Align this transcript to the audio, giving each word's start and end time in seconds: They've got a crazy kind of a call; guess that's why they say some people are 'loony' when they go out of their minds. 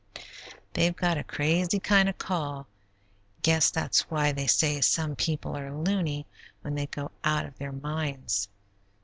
They've 0.73 0.95
got 0.95 1.19
a 1.19 1.23
crazy 1.23 1.79
kind 1.79 2.09
of 2.09 2.15
a 2.15 2.17
call; 2.17 2.65
guess 3.43 3.69
that's 3.69 4.09
why 4.09 4.31
they 4.31 4.47
say 4.47 4.81
some 4.81 5.15
people 5.15 5.55
are 5.55 5.71
'loony' 5.77 6.25
when 6.61 6.73
they 6.73 6.87
go 6.87 7.11
out 7.23 7.45
of 7.45 7.55
their 7.59 7.71
minds. 7.71 8.49